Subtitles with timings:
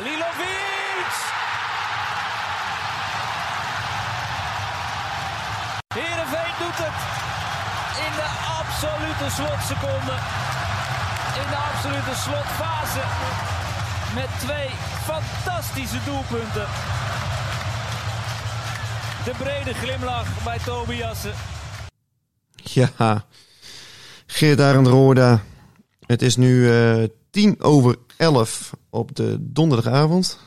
[0.00, 1.14] Halilovic!
[5.94, 6.98] Heerenveen doet het.
[8.06, 8.28] In de
[8.60, 10.16] absolute slotseconde.
[11.40, 13.04] In de absolute slotfase.
[14.14, 14.70] Met twee
[15.04, 16.66] fantastische doelpunten.
[19.24, 21.32] De brede glimlach bij Tobiassen.
[22.54, 23.24] Ja,
[24.26, 25.40] Geert Arend Roorda.
[26.06, 30.38] Het is nu eh, tien over elf op de donderdagavond.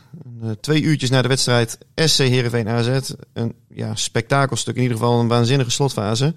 [0.41, 3.13] Uh, twee uurtjes na de wedstrijd SC Heerenveen AZ.
[3.33, 6.35] Een ja, spektakelstuk, in ieder geval een waanzinnige slotfase.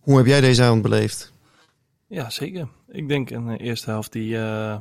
[0.00, 1.32] Hoe heb jij deze avond beleefd?
[2.06, 2.68] Ja, zeker.
[2.88, 4.76] Ik denk een eerste helft die uh,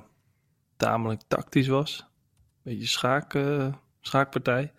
[0.77, 2.05] tamelijk tactisch was.
[2.61, 3.67] Beetje schaak, uh,
[4.01, 4.71] schaakpartij.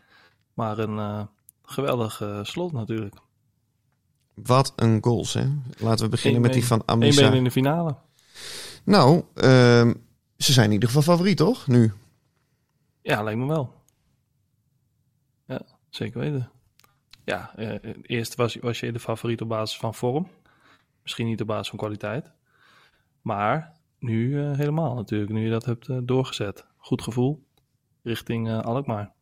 [0.55, 1.23] Maar een uh,
[1.65, 3.15] geweldig slot natuurlijk.
[4.35, 5.47] Wat een goals, hè?
[5.79, 7.23] Laten we beginnen met die van Amisa.
[7.23, 7.97] Eén been in de finale.
[8.85, 9.91] Nou, uh,
[10.45, 11.67] ze zijn in ieder geval favoriet, toch?
[11.67, 11.93] Nu.
[13.03, 13.75] Ja, lijkt me wel.
[15.47, 16.51] Ja, zeker weten.
[17.25, 20.29] Ja, uh, eerst was, was je de favoriet op basis van vorm.
[21.03, 22.33] Misschien niet op basis van kwaliteit.
[23.23, 26.65] Maar nu uh, helemaal natuurlijk, nu je dat hebt uh, doorgezet.
[26.77, 27.47] Goed gevoel
[28.03, 29.13] richting Alkmaar.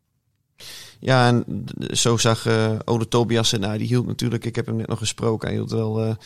[1.00, 2.46] Ja, en zo zag
[2.84, 6.16] Ode Tobias nou, die hield natuurlijk, ik heb hem net nog gesproken, hij hield wel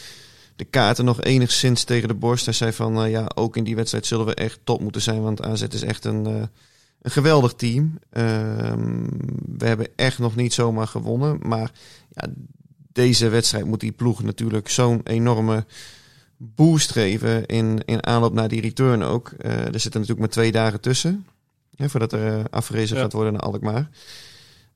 [0.57, 2.45] de kaarten nog enigszins tegen de borst.
[2.45, 5.23] Hij zei van, uh, ja, ook in die wedstrijd zullen we echt top moeten zijn.
[5.23, 6.43] Want AZ is echt een, uh,
[7.03, 7.99] een geweldig team.
[8.13, 8.23] Uh,
[9.57, 11.39] we hebben echt nog niet zomaar gewonnen.
[11.43, 11.71] Maar
[12.11, 12.29] ja,
[12.93, 15.65] deze wedstrijd moet die ploeg natuurlijk zo'n enorme
[16.37, 19.33] boost geven in, in aanloop naar die return ook.
[19.39, 21.27] er zitten natuurlijk maar twee dagen tussen.
[21.77, 23.03] Voordat er afgerezen ja.
[23.03, 23.89] gaat worden naar Alkmaar.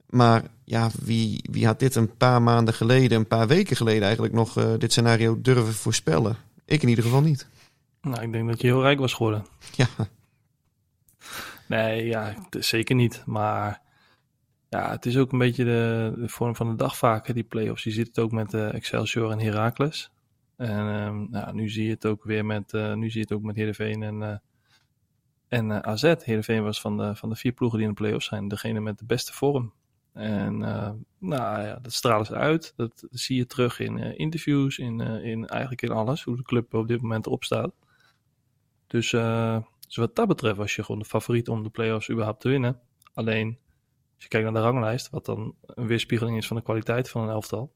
[0.07, 4.35] Maar ja, wie, wie had dit een paar maanden geleden, een paar weken geleden eigenlijk
[4.35, 6.37] nog uh, dit scenario durven voorspellen?
[6.65, 7.49] Ik in ieder geval niet.
[8.01, 9.47] Nou, ik denk dat je heel rijk was geworden.
[9.75, 9.87] Ja.
[11.69, 13.23] Nee, ja, zeker niet.
[13.27, 13.81] Maar
[14.69, 17.45] ja, het is ook een beetje de, de vorm van de dag vaak, hè, die
[17.45, 17.85] play-offs.
[17.85, 20.11] Je ziet het ook met uh, Excelsior en Heracles.
[20.57, 23.33] En um, nou, nu zie je het ook weer met, uh, nu zie je het
[23.33, 24.37] ook met Heerenveen en, uh,
[25.49, 26.15] en AZ.
[26.19, 28.99] Heerenveen was van de, van de vier ploegen die in de play-offs zijn, degene met
[28.99, 29.73] de beste vorm.
[30.17, 32.73] En uh, nou ja, dat stralen ze uit.
[32.77, 36.43] Dat, zie je terug in uh, interviews, in, uh, in eigenlijk in alles, hoe de
[36.43, 37.75] club op dit moment erop staat.
[38.87, 39.11] Dus,
[39.81, 42.81] dus wat dat betreft was je gewoon de favoriet om de play-offs überhaupt te winnen.
[43.15, 43.59] Alleen,
[44.15, 47.23] als je kijkt naar de ranglijst, wat dan een weerspiegeling is van de kwaliteit van
[47.23, 47.73] een elftal,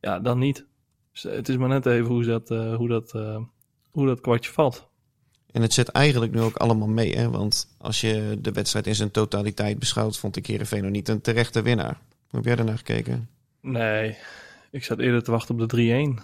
[0.00, 0.66] ja, dan niet.
[1.12, 3.12] Dus het is maar net even hoe dat, hoe dat,
[3.90, 4.90] hoe dat kwartje valt.
[5.52, 7.16] En het zit eigenlijk nu ook allemaal mee.
[7.16, 7.30] Hè?
[7.30, 11.20] Want als je de wedstrijd in zijn totaliteit beschouwt, vond ik Heerenveen nog niet een
[11.20, 11.98] terechte winnaar.
[12.08, 13.28] Hoe heb jij daarnaar gekeken?
[13.60, 14.16] Nee,
[14.70, 16.22] ik zat eerder te wachten op de 3-1.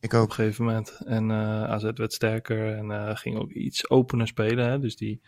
[0.00, 0.22] Ik ook.
[0.22, 1.00] Op een gegeven moment.
[1.06, 4.70] En uh, AZ werd sterker en uh, ging ook iets opener spelen.
[4.70, 4.78] Hè?
[4.78, 5.20] Dus die,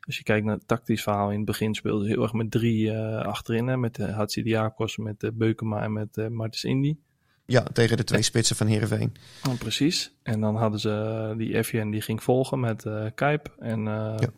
[0.00, 2.50] als je kijkt naar het tactisch verhaal in het begin, speelde ze heel erg met
[2.50, 3.66] drie uh, achterin.
[3.66, 3.76] Hè?
[3.76, 6.96] Met uh, Hatsidiakos, met Beukema en met Martens Indy.
[7.46, 9.14] Ja, tegen de twee spitsen van Heerenveen.
[9.48, 10.14] Oh, precies.
[10.22, 13.54] En dan hadden ze die FJN die ging volgen met uh, Kuip.
[13.58, 14.28] En uh, ja.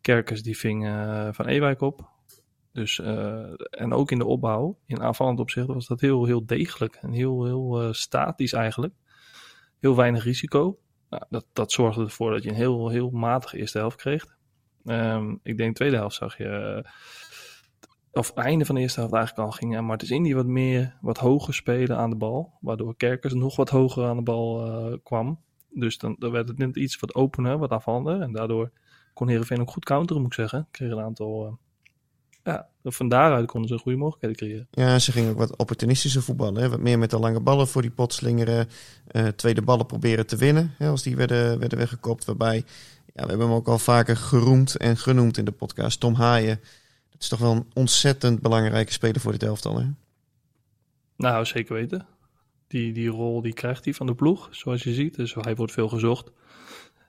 [0.00, 0.84] Kerkers die ving
[1.30, 2.12] van Ewijk op.
[2.72, 2.98] Dus,
[3.70, 6.94] en ook in de opbouw, in aanvallend opzicht, was dat heel, heel degelijk.
[6.94, 8.94] En heel, heel statisch eigenlijk.
[9.80, 10.78] Heel weinig risico.
[11.10, 14.24] Nou, dat, dat zorgde ervoor dat je een heel, heel matige eerste helft kreeg.
[14.84, 16.84] Um, ik denk tweede helft zag je
[18.14, 21.54] of einde van de eerste helft eigenlijk al ging Martens Indy wat meer, wat hoger
[21.54, 22.52] spelen aan de bal.
[22.60, 25.40] Waardoor Kerkers nog wat hoger aan de bal uh, kwam.
[25.70, 28.22] Dus dan, dan, werd het net iets wat opener, wat afhanden.
[28.22, 28.70] En daardoor
[29.14, 30.68] kon Heerenveen ook goed counteren, moet ik zeggen.
[30.70, 31.46] Kreeg een aantal...
[31.46, 31.52] Uh,
[32.44, 34.68] ja, van daaruit konden ze goede mogelijkheden creëren.
[34.70, 36.62] Ja, ze gingen ook wat opportunistischer voetballen.
[36.62, 36.68] Hè?
[36.68, 38.68] Wat meer met de lange ballen voor die pot slingeren.
[39.12, 42.24] Uh, tweede ballen proberen te winnen, hè, als die werden, werden weggekopt.
[42.24, 42.56] Waarbij,
[43.06, 46.00] ja, we hebben hem ook al vaker geroemd en genoemd in de podcast.
[46.00, 46.60] Tom Haaien
[47.14, 49.86] het is toch wel een ontzettend belangrijke speler voor dit elftal, hè?
[51.16, 52.06] Nou, zeker weten.
[52.66, 55.14] die, die rol die krijgt hij van de ploeg, zoals je ziet.
[55.16, 56.30] Dus hij wordt veel gezocht.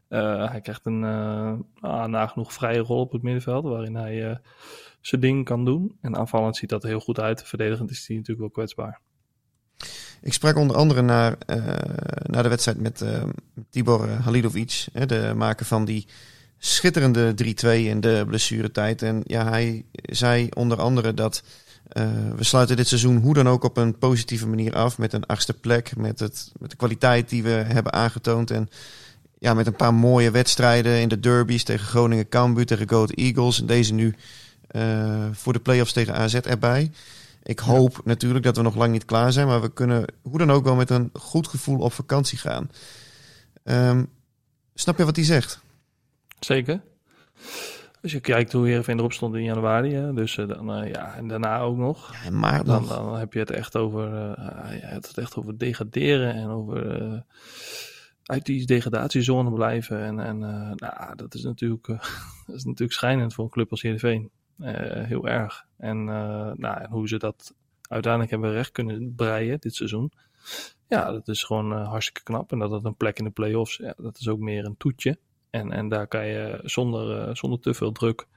[0.09, 4.35] Uh, hij krijgt een uh, nagenoeg vrije rol op het middenveld, waarin hij uh,
[5.01, 5.97] zijn ding kan doen.
[6.01, 7.43] En aanvallend ziet dat er heel goed uit.
[7.43, 8.99] Verdedigend is hij natuurlijk wel kwetsbaar.
[10.21, 11.37] Ik sprak onder andere naar,
[12.23, 13.05] naar de wedstrijd met
[13.69, 16.07] Tibor Halilovic, hè, de maker van die
[16.57, 19.01] schitterende 3-2 in de blessuretijd.
[19.01, 21.43] En ja, hij zei onder andere dat
[22.35, 24.97] we sluiten dit seizoen hoe dan ook op een positieve manier af.
[24.97, 28.51] Met een achtste plek, met, het, met de kwaliteit die we hebben aangetoond.
[28.51, 28.69] En
[29.39, 33.59] ja, met een paar mooie wedstrijden in de derbies tegen Groningen Cambuur, tegen Goat Eagles.
[33.59, 34.15] En deze nu
[34.71, 36.91] uh, voor de play-offs tegen AZ erbij.
[37.43, 40.51] Ik hoop natuurlijk dat we nog lang niet klaar zijn, maar we kunnen hoe dan
[40.51, 42.71] ook wel met een goed gevoel op vakantie gaan.
[43.63, 44.09] Um,
[44.73, 45.59] snap je wat hij zegt?
[46.45, 46.81] Zeker.
[48.01, 51.15] Als je kijkt hoe Heerenveen erop stond in januari, hè, dus uh, dan, uh, ja,
[51.15, 52.13] en daarna ook nog.
[52.23, 54.03] Ja, maar dan, dan heb je het echt over,
[54.71, 57.23] je hebt het echt over degraderen en over
[58.23, 59.99] uit die degradatiezone blijven.
[59.99, 61.99] En, en uh, nou, dat is natuurlijk, uh,
[62.47, 64.29] dat is natuurlijk schijnend voor een club als Heerenveen.
[64.59, 64.69] Uh,
[65.03, 65.65] heel erg.
[65.77, 70.11] En, nou, en hoe ze dat uiteindelijk hebben recht kunnen breien dit seizoen.
[70.87, 72.51] Ja, dat is gewoon hartstikke knap.
[72.51, 75.17] En dat het een plek in de play-offs, ja, dat is ook meer een toetje.
[75.55, 78.27] En, en daar kan je zonder, zonder te veel druk...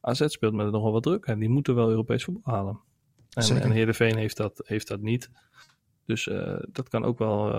[0.00, 1.24] AZ speelt met nogal wat druk.
[1.24, 2.80] En die moeten wel Europees voetbal halen.
[3.30, 5.30] En, en Heerenveen heeft dat, heeft dat niet.
[6.06, 6.30] Dus
[6.72, 7.52] dat kan ook wel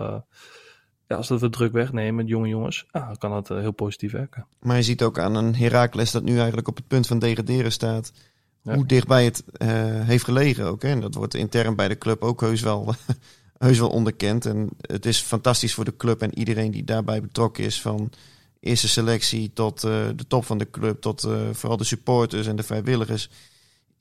[1.07, 4.11] ja, als dat we druk wegnemen met jonge jongens, ja, kan dat uh, heel positief
[4.11, 4.47] werken.
[4.59, 7.71] Maar je ziet ook aan een Herakles dat nu eigenlijk op het punt van degraderen
[7.71, 8.11] staat.
[8.61, 9.43] Hoe dichtbij het
[10.05, 10.81] heeft gelegen ook.
[10.81, 10.89] Hè?
[10.89, 12.93] En dat wordt intern bij de club ook heus wel,
[13.57, 14.45] heus wel onderkend.
[14.45, 17.81] En het is fantastisch voor de club en iedereen die daarbij betrokken is.
[17.81, 18.09] Van
[18.65, 22.63] eerste selectie tot uh, de top van de club, tot vooral de supporters en de
[22.63, 23.29] vrijwilligers.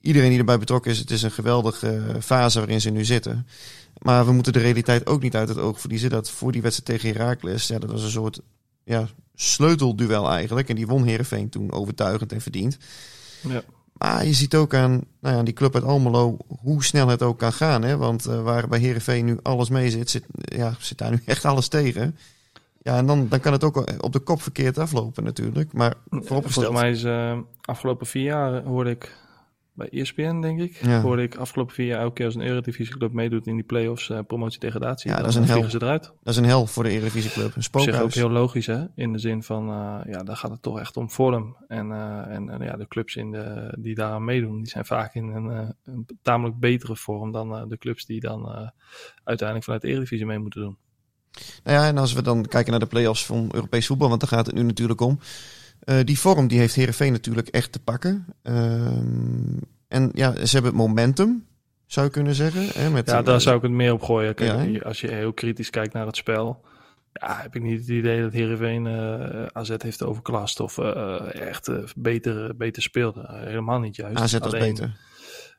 [0.01, 3.47] Iedereen die erbij betrokken is, het is een geweldige fase waarin ze nu zitten.
[4.01, 6.09] Maar we moeten de realiteit ook niet uit het oog verliezen.
[6.09, 8.39] Dat voor die wedstrijd tegen Heracles, ja, dat was een soort
[8.83, 10.69] ja, sleutelduel eigenlijk.
[10.69, 12.77] En die won Herenveen toen overtuigend en verdiend.
[13.41, 13.63] Ja.
[13.93, 17.39] Maar je ziet ook aan, nou ja, die club uit Almelo hoe snel het ook
[17.39, 17.81] kan gaan.
[17.81, 17.97] Hè?
[17.97, 21.45] Want uh, waar bij Herenveen nu alles mee zit, zit, ja, zit daar nu echt
[21.45, 22.17] alles tegen.
[22.85, 25.73] Ja, en dan, dan kan het ook op de kop verkeerd aflopen natuurlijk.
[25.73, 26.65] Maar vooropgesteld...
[26.65, 29.17] Volgens mij is uh, afgelopen vier jaar, hoorde ik
[29.73, 30.75] bij ESPN, denk ik.
[30.75, 31.01] Ja.
[31.01, 34.19] Hoorde ik afgelopen vier jaar elke keer als een Eredivisieclub meedoet in die play-offs, uh,
[34.27, 35.09] promotie degradatie.
[35.11, 35.69] Ja, dat is een hel.
[35.69, 36.03] Ze eruit.
[36.03, 37.55] Dat is een hel voor de Eredivisieclub.
[37.55, 38.01] Een spookhuis.
[38.01, 38.85] ook heel logisch, hè?
[38.95, 41.55] In de zin van, uh, ja, daar gaat het toch echt om vorm.
[41.67, 41.91] En,
[42.29, 45.75] en, en, ja, de clubs in de, die daaraan meedoen, die zijn vaak in een,
[45.83, 48.71] een tamelijk betere vorm dan de clubs die dan
[49.23, 50.77] uiteindelijk vanuit de Eredivisie mee moeten doen.
[51.65, 54.29] Nou ja, en als we dan kijken naar de play-offs van Europees voetbal, want daar
[54.29, 55.19] gaat het nu natuurlijk om.
[55.85, 58.25] Uh, die vorm die heeft Herenveen natuurlijk echt te pakken.
[58.43, 58.97] Uh,
[59.87, 61.45] en ja, ze hebben het momentum,
[61.85, 62.81] zou je kunnen zeggen.
[62.81, 64.35] Hè, met, ja, daar zou ik het meer op gooien.
[64.35, 64.79] Kijk, ja.
[64.79, 66.61] Als je heel kritisch kijkt naar het spel,
[67.13, 72.55] ja, heb ik niet het idee dat Herenveen uh, AZ heeft overklast of echt beter,
[72.55, 73.25] beter speelde.
[73.29, 74.17] helemaal niet juist.
[74.17, 74.97] AZ was Alleen, beter.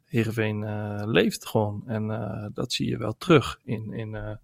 [0.05, 0.65] Heerenveen
[1.11, 1.83] leeft gewoon.
[1.87, 2.07] En
[2.55, 4.39] dat zie je wel terug in, in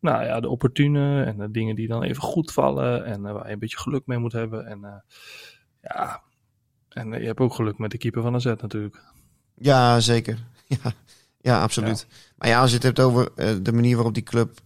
[0.00, 3.52] nou ja, de opportune en de dingen die dan even goed vallen en waar je
[3.52, 4.66] een beetje geluk mee moet hebben.
[4.66, 5.04] En
[5.82, 6.22] ja,
[6.88, 9.02] en je hebt ook geluk met de keeper van AZ natuurlijk.
[9.54, 10.38] Ja, zeker.
[10.82, 10.92] Ja,
[11.40, 12.06] ja absoluut.
[12.36, 14.60] Maar ja, als je het hebt over uh, de manier waarop die club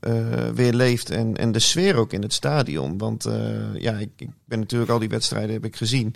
[0.54, 2.98] weer leeft en, en de sfeer ook in het stadion.
[2.98, 3.28] Want
[3.74, 6.14] ja, ik, ik, ben natuurlijk al die wedstrijden heb ik gezien.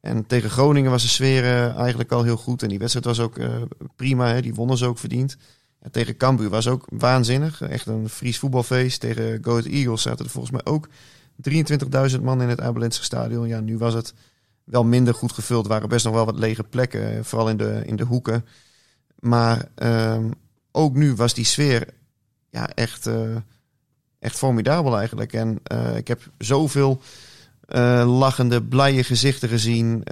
[0.00, 2.62] En tegen Groningen was de sfeer eigenlijk al heel goed.
[2.62, 3.38] En die wedstrijd was ook
[3.96, 4.32] prima.
[4.32, 4.40] Hè?
[4.40, 5.36] Die wonnen ze ook verdiend.
[5.90, 7.60] Tegen Cambuur was ook waanzinnig.
[7.60, 9.00] Echt een Fries voetbalfeest.
[9.00, 10.88] Tegen Go Eagles zaten er volgens mij ook
[12.14, 13.48] 23.000 man in het Abelense stadion.
[13.48, 14.14] Ja, nu was het
[14.64, 15.66] wel minder goed gevuld.
[15.66, 18.44] Waren best nog wel wat lege plekken, vooral in de, in de hoeken.
[19.18, 20.32] Maar um,
[20.72, 21.86] ook nu was die sfeer
[22.50, 23.36] ja, echt, uh,
[24.18, 25.32] echt formidabel eigenlijk.
[25.32, 27.00] En uh, ik heb zoveel
[28.04, 30.04] lachende, blije gezichten gezien.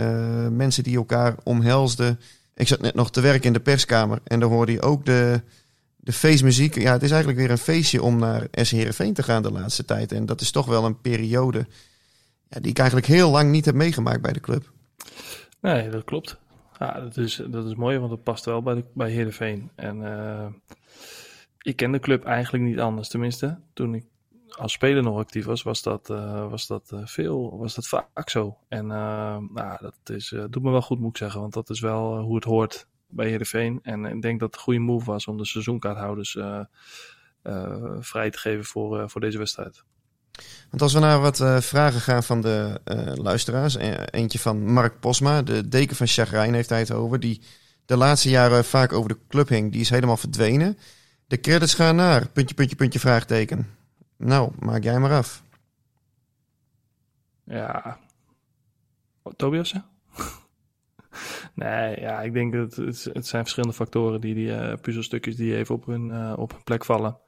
[0.51, 2.21] mensen die elkaar omhelsden.
[2.55, 5.41] Ik zat net nog te werken in de perskamer en dan hoorde je ook de,
[6.05, 6.75] de feestmuziek.
[6.75, 8.71] Ja, het is eigenlijk weer een feestje om naar S.
[8.71, 10.13] Heerenveen te gaan de laatste tijd.
[10.13, 11.67] En dat is toch wel een periode
[12.49, 14.73] ja, die ik eigenlijk heel lang niet heb meegemaakt bij de club.
[15.61, 16.39] Nee, dat klopt.
[16.79, 19.71] Ja, dat is, dat is mooi, want het past wel bij, bij Heerenveen.
[19.75, 20.47] En uh,
[21.59, 23.09] ik ken de club eigenlijk niet anders.
[23.09, 24.05] Tenminste, toen ik
[24.57, 28.31] als speler nog actief was, was dat, uh, was dat, uh, veel, was dat vaak
[28.31, 28.57] zo.
[28.69, 31.41] En nou, dat is, doet me wel goed, moet ik zeggen.
[31.41, 33.81] Want dat is wel hoe het hoort bij Heerenveen.
[33.83, 36.39] En ik denk dat het een goede move was om de seizoenkaarthouders
[38.01, 39.85] vrij te geven voor, voor deze wedstrijd.
[40.71, 43.77] Want als we naar wat uh, vragen gaan van de uh, luisteraars.
[44.11, 47.21] Eentje van Mark Posma, de deken van Chagrijn heeft hij het over.
[47.21, 47.43] Die
[47.87, 49.73] de laatste jaren vaak over de club hing.
[49.73, 50.79] Die is helemaal verdwenen.
[51.27, 53.77] De credits gaan naar, puntje, puntje, puntje, vraagteken.
[54.17, 55.43] Nou, maak jij maar af.
[57.45, 57.99] Ja.
[59.37, 59.75] Tobias?
[61.55, 65.57] Nee, ja, ik denk dat het, het zijn verschillende factoren die die uh, puzzelstukjes die
[65.57, 67.19] even op hun, uh, op hun plek vallen.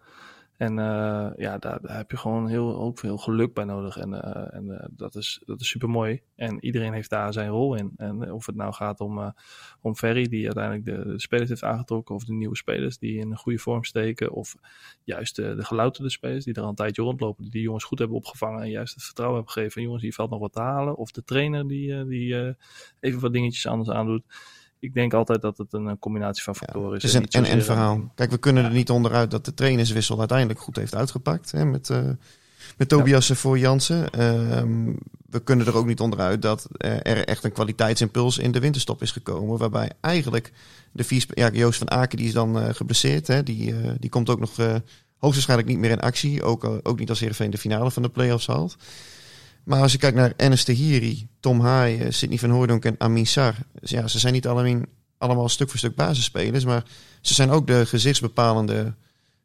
[0.56, 3.96] En uh, ja, daar, heb je gewoon heel, ook veel geluk bij nodig.
[3.96, 6.22] En, uh, en uh, dat, is, dat is super mooi.
[6.34, 7.92] En iedereen heeft daar zijn rol in.
[7.96, 9.34] En of het nou gaat om,
[9.80, 13.36] om Ferry, die uiteindelijk de, spelers heeft aangetrokken, of de nieuwe spelers die in een
[13.36, 14.56] goede vorm steken, of
[15.04, 17.98] juist de, de gelouterde spelers die er al een tijdje rondlopen, die die jongens goed
[17.98, 19.82] hebben opgevangen en juist het vertrouwen hebben gegeven.
[19.82, 20.96] Jongens, hier valt nog wat te halen.
[20.96, 22.56] Of de trainer die, die
[23.00, 24.24] even wat dingetjes anders aandoet
[24.86, 27.02] ik denk altijd dat het een combinatie van factoren ja, is.
[27.02, 28.12] Het is een en-en verhaal.
[28.14, 31.50] Kijk, we kunnen er niet onderuit dat de trainerswissel uiteindelijk goed heeft uitgepakt.
[31.50, 31.98] Hè, met, uh,
[32.76, 33.34] met Tobias ja.
[33.34, 34.02] voor Jansen.
[34.18, 34.62] Uh,
[35.30, 39.10] we kunnen er ook niet onderuit dat er echt een kwaliteitsimpuls in de winterstop is
[39.10, 39.58] gekomen.
[39.58, 40.52] Waarbij eigenlijk
[40.92, 43.26] de vies, ja, Joost van Aken die is dan uh, geblesseerd.
[43.26, 44.56] Hè, die, die komt ook nog
[45.16, 46.42] hoogstwaarschijnlijk niet meer in actie.
[46.42, 48.76] Ook, ook niet als Heerenveen de finale van de play-offs haalt.
[49.66, 53.54] Maar als je kijkt naar Enes Tahiri, Tom Haaien, Sidney van Hooydonk en Amin Sar.
[53.80, 54.82] Ja, ze zijn niet allemaal,
[55.18, 56.64] allemaal stuk voor stuk basisspelers.
[56.64, 56.84] Maar
[57.20, 58.94] ze zijn ook de gezichtsbepalende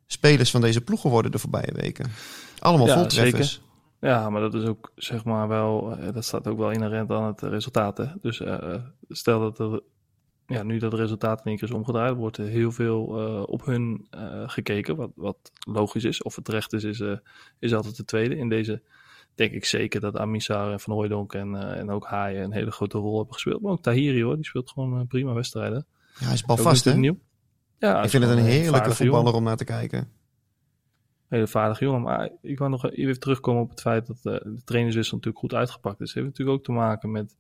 [0.07, 2.11] spelers van deze ploeg geworden de voorbije weken.
[2.59, 3.51] Allemaal ja, voltreffers.
[3.51, 3.67] Zeker.
[3.99, 7.41] Ja, maar dat is ook zeg maar wel, dat staat ook wel inherent aan het
[7.41, 7.97] resultaat.
[7.97, 8.05] Hè?
[8.21, 8.75] Dus uh,
[9.09, 9.81] stel dat er
[10.45, 13.65] ja, nu dat resultaat in één keer is omgedraaid, wordt er heel veel uh, op
[13.65, 14.95] hun uh, gekeken.
[14.95, 16.23] Wat, wat logisch is.
[16.23, 17.03] Of het terecht is, is,
[17.59, 18.37] is altijd de tweede.
[18.37, 18.81] In deze
[19.35, 22.71] denk ik zeker dat Amisar en Van Hooijdonk en, uh, en ook Haaien een hele
[22.71, 23.61] grote rol hebben gespeeld.
[23.61, 25.85] Maar ook Tahiri hoor, die speelt gewoon uh, prima wedstrijden.
[26.19, 26.95] Ja, hij is balvast hè?
[26.95, 27.17] Nieuw.
[27.77, 29.33] Ja, ik vind het een heerlijke voetballer jongen.
[29.33, 30.09] om naar te kijken.
[31.27, 32.01] Hele vaardige jongen.
[32.01, 35.53] Maar ik wil nog even terugkomen op het feit dat uh, de trainerswissel natuurlijk goed
[35.53, 36.07] uitgepakt is.
[36.07, 37.35] Het heeft natuurlijk ook te maken met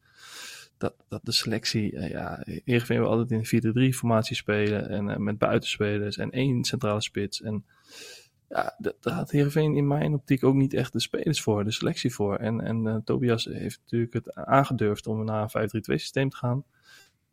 [0.77, 5.15] dat, dat de selectie, uh, ja, Heerenveen wil altijd in 4-3 formatie spelen en uh,
[5.15, 7.41] met buitenspelers en één centrale spits.
[7.41, 7.65] En
[8.51, 12.13] ja, daar had Heerenveen in mijn optiek ook niet echt de spelers voor, de selectie
[12.13, 12.35] voor.
[12.35, 16.63] En, en uh, Tobias heeft natuurlijk het aangedurfd om naar een 5-3-2 systeem te gaan.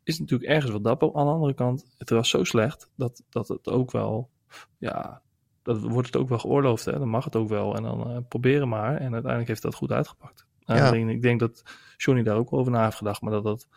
[0.03, 1.13] Is natuurlijk ergens wat dapper.
[1.13, 4.29] Aan de andere kant, het was zo slecht dat, dat het ook wel,
[4.77, 5.21] ja,
[5.63, 6.85] dat wordt het ook wel geoorloofd.
[6.85, 6.99] Hè?
[6.99, 8.95] Dan mag het ook wel en dan uh, proberen maar.
[8.95, 10.45] En uiteindelijk heeft dat goed uitgepakt.
[10.59, 10.87] Ja.
[10.87, 11.63] Alleen, ik denk dat
[11.97, 13.67] Johnny daar ook over na heeft gedacht, maar dat dat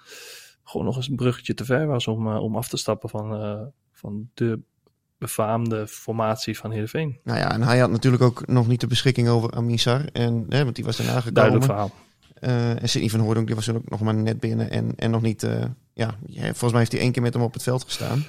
[0.63, 3.43] gewoon nog eens een bruggetje te ver was om, uh, om af te stappen van,
[3.43, 4.63] uh, van de
[5.23, 7.19] befaamde formatie van Heerenveen.
[7.25, 10.05] Nou ja, en hij had natuurlijk ook nog niet de beschikking over Amisar.
[10.13, 11.35] En, hè, want die was daarna gekomen.
[11.35, 11.91] Duidelijk verhaal.
[12.41, 14.71] Uh, en Sidney van Hoordonk, die was toen ook nog maar net binnen.
[14.71, 15.65] En, en nog niet, uh,
[15.95, 18.27] ja, volgens mij heeft hij één keer met hem op het veld gestaan.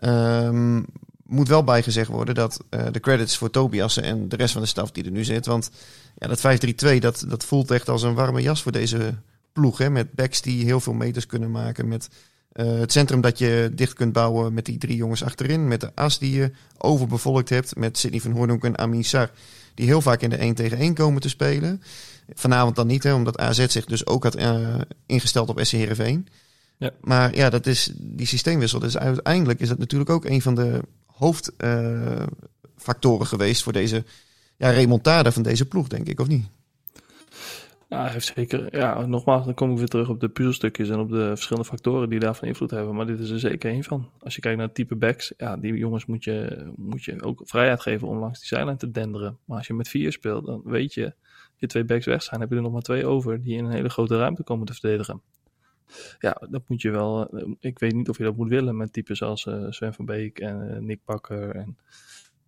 [0.00, 0.86] Um,
[1.24, 4.68] moet wel bijgezegd worden dat uh, de credits voor Tobiasen en de rest van de
[4.68, 5.46] staf die er nu zit.
[5.46, 5.70] Want
[6.14, 9.14] ja, dat 5-3-2, dat, dat voelt echt als een warme jas voor deze
[9.52, 9.78] ploeg.
[9.78, 9.90] Hè?
[9.90, 11.88] Met backs die heel veel meters kunnen maken.
[11.88, 12.08] Met
[12.54, 15.68] uh, het centrum dat je dicht kunt bouwen met die drie jongens achterin.
[15.68, 17.76] Met de as die je overbevolkt hebt.
[17.76, 19.30] Met Sidney van Hoornhoek en Amin Sar.
[19.74, 21.82] Die heel vaak in de 1 tegen 1 komen te spelen.
[22.34, 24.74] Vanavond dan niet, hè, omdat AZ zich dus ook had uh,
[25.06, 26.28] ingesteld op SC Heerenveen.
[26.76, 26.90] Ja.
[27.00, 28.78] Maar ja, dat is die systeemwissel.
[28.78, 34.04] Dus uiteindelijk is dat natuurlijk ook een van de hoofdfactoren uh, geweest voor deze
[34.56, 36.46] ja, remontade van deze ploeg, denk ik, of niet?
[37.92, 38.76] Ja, heeft zeker.
[38.76, 42.08] Ja, nogmaals, dan kom ik weer terug op de puzzelstukjes en op de verschillende factoren
[42.08, 42.94] die daarvan invloed hebben.
[42.94, 44.10] Maar dit is er zeker één van.
[44.18, 47.40] Als je kijkt naar het type backs, ja, die jongens moet je, moet je ook
[47.44, 49.38] vrijheid geven om langs die zijlijn te denderen.
[49.44, 51.14] Maar als je met vier speelt, dan weet je,
[51.56, 53.70] je twee backs weg zijn, heb je er nog maar twee over die in een
[53.70, 55.22] hele grote ruimte komen te verdedigen.
[56.18, 57.38] Ja, dat moet je wel.
[57.60, 60.38] Ik weet niet of je dat moet willen met types als uh, Sven van Beek
[60.38, 61.54] en uh, Nick Bakker.
[61.54, 61.78] En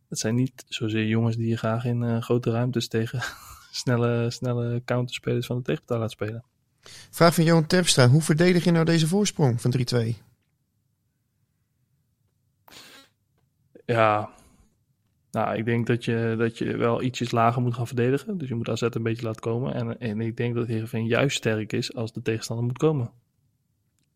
[0.08, 3.20] het zijn niet zozeer jongens die je graag in grote ruimtes tegen
[3.76, 6.44] snelle, snelle counterspelers van de tegenpartij laat spelen.
[7.10, 8.08] Vraag van Johan Terpstra.
[8.08, 10.14] Hoe verdedig je nou deze voorsprong van 3-2?
[13.84, 14.30] Ja,
[15.30, 18.38] nou, ik denk dat je, dat je wel ietsjes lager moet gaan verdedigen.
[18.38, 19.74] Dus je moet AZ een beetje laten komen.
[19.74, 23.10] En, en ik denk dat Heerenveen juist sterk is als de tegenstander moet komen.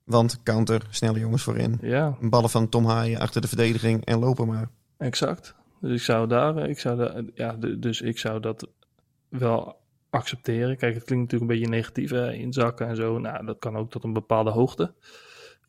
[0.04, 1.78] Want counter, snelle jongens voorin.
[1.82, 2.16] Ja.
[2.20, 4.68] Ballen van Tom Haaien achter de verdediging en lopen maar.
[4.98, 5.54] Exact.
[5.80, 8.68] Dus ik zou daar, ik zou daar, ja, dus ik zou dat
[9.28, 9.80] wel
[10.10, 10.76] accepteren.
[10.76, 13.18] Kijk, het klinkt natuurlijk een beetje negatief, inzakken en zo.
[13.18, 14.94] Nou, dat kan ook tot een bepaalde hoogte.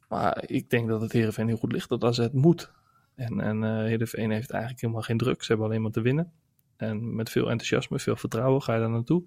[0.10, 2.72] Maar ik denk dat het Heerenveen heel goed ligt dat AZ moet.
[3.16, 5.44] En, en uh, Heerenveen heeft eigenlijk helemaal geen druk.
[5.44, 6.32] Ze hebben alleen maar te winnen.
[6.78, 9.24] En met veel enthousiasme, veel vertrouwen ga je daar naartoe.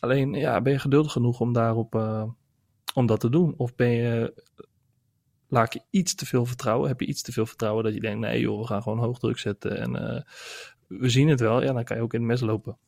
[0.00, 2.24] Alleen, ja, ben je geduldig genoeg om daarop, uh,
[2.94, 3.54] om dat te doen?
[3.56, 4.42] Of ben je,
[5.48, 6.88] laat je iets te veel vertrouwen?
[6.88, 9.18] Heb je iets te veel vertrouwen dat je denkt, nee joh, we gaan gewoon hoog
[9.18, 10.20] druk zetten en uh,
[11.00, 11.62] we zien het wel.
[11.62, 12.78] Ja, dan kan je ook in het mes lopen.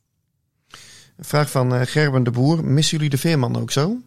[1.19, 2.65] Vraag van uh, Gerben de Boer.
[2.65, 3.97] Missen jullie de Veerman ook zo?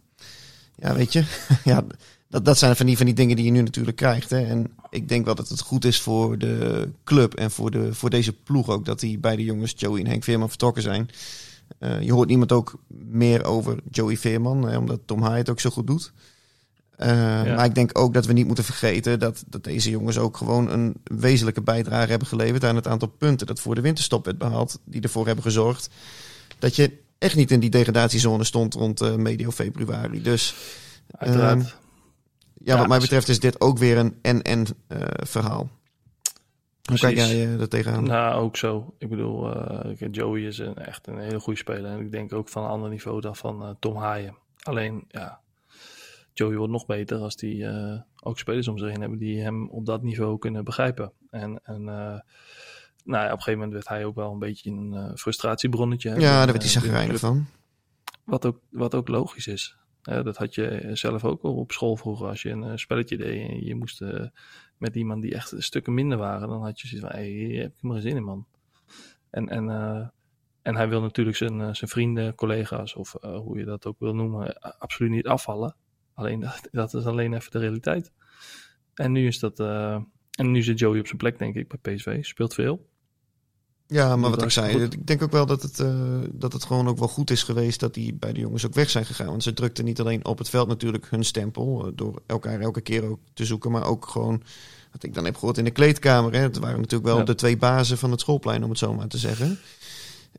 [0.76, 1.24] Ja, weet je.
[1.64, 1.84] ja,
[2.28, 4.30] dat, dat zijn van die, van die dingen die je nu natuurlijk krijgt.
[4.30, 4.46] Hè.
[4.46, 8.10] En ik denk wel dat het goed is voor de club en voor, de, voor
[8.10, 11.08] deze ploeg ook dat die beide jongens, Joey en Henk Veerman, vertrokken zijn.
[11.78, 15.60] Uh, je hoort niemand ook meer over Joey Veerman, hè, omdat Tom Haai het ook
[15.60, 16.12] zo goed doet.
[16.98, 17.54] Uh, ja.
[17.54, 20.70] Maar ik denk ook dat we niet moeten vergeten dat, dat deze jongens ook gewoon
[20.70, 24.78] een wezenlijke bijdrage hebben geleverd aan het aantal punten dat voor de winterstop werd behaald,
[24.84, 25.90] die ervoor hebben gezorgd
[26.60, 30.22] dat je echt niet in die degradatiezone stond rond uh, medio februari.
[30.22, 30.54] Dus
[31.10, 31.62] Uiteraard.
[31.62, 31.74] ja,
[32.64, 35.70] ja, wat mij betreft is dit ook weer een en-en uh, verhaal.
[36.82, 38.04] Hoe kijk jij uh, er tegenaan?
[38.04, 38.94] Nou, ook zo.
[38.98, 41.90] Ik bedoel, uh, Joey is een, echt een hele goede speler.
[41.90, 44.36] En ik denk ook van een ander niveau dan van uh, Tom Haaien.
[44.62, 45.40] Alleen, ja,
[46.32, 47.66] Joey wordt nog beter als die
[48.22, 51.12] ook spelers om zich heen hebben die hem op dat niveau kunnen begrijpen.
[51.30, 51.84] En, en
[53.04, 56.10] nou ja, op een gegeven moment werd hij ook wel een beetje een frustratiebronnetje.
[56.10, 57.46] Ja, daar werd hij zagrijnig van.
[58.24, 59.76] Wat ook, wat ook logisch is.
[60.08, 62.26] Uh, dat had je zelf ook al op school vroeger.
[62.26, 64.26] Als je een uh, spelletje deed en je moest uh,
[64.76, 67.62] met iemand die echt stukken minder waren, dan had je zoiets van: hé, hey, hier
[67.62, 68.46] heb ik maar zin in, man.
[69.30, 69.68] En, en,
[70.62, 74.58] en hij wil natuurlijk zijn, zijn vrienden, collega's of hoe je dat ook wil noemen,
[74.78, 75.76] absoluut niet afvallen.
[76.14, 78.12] Alleen dat, dat, is alleen even de realiteit.
[78.94, 79.58] En nu is dat.
[80.40, 82.24] En nu zit Joey op zijn plek, denk ik, bij PSV.
[82.24, 82.86] Speelt veel.
[83.86, 84.92] Ja, maar wat ik zei, goed.
[84.92, 87.80] ik denk ook wel dat het, uh, dat het gewoon ook wel goed is geweest
[87.80, 89.26] dat die bij de jongens ook weg zijn gegaan.
[89.26, 92.80] Want ze drukten niet alleen op het veld natuurlijk hun stempel, uh, door elkaar elke
[92.80, 94.42] keer ook te zoeken, maar ook gewoon,
[94.92, 96.32] wat ik dan heb gehoord in de kleedkamer.
[96.32, 97.24] Hè, het waren natuurlijk wel ja.
[97.24, 99.58] de twee bazen van het schoolplein, om het zo maar te zeggen.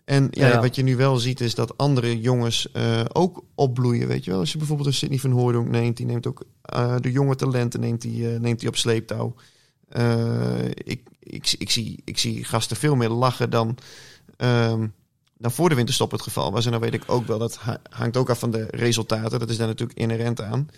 [0.04, 0.62] En ja, ja.
[0.62, 4.40] wat je nu wel ziet is dat andere jongens uh, ook opbloeien, weet je wel.
[4.40, 6.44] Als je bijvoorbeeld een Sidney van Hoordonk neemt, die neemt ook
[7.00, 9.36] de jonge talenten neemt die, neemt die op sleeptouw.
[9.98, 13.78] Uh, ik, ik, ik, zie, ik zie gasten veel meer lachen dan,
[14.38, 14.94] um,
[15.38, 16.66] dan voor de winterstop het geval was.
[16.66, 19.40] En dan weet ik ook wel, dat hangt ook af van de resultaten.
[19.40, 20.70] Dat is daar natuurlijk inherent aan.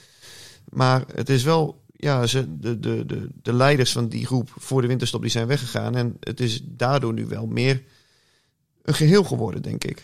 [0.70, 4.82] Maar het is wel, ja, ze, de, de, de, de leiders van die groep voor
[4.82, 5.96] de winterstop die zijn weggegaan.
[5.96, 7.84] En het is daardoor nu wel meer
[8.84, 10.01] een geheel geworden, denk ik.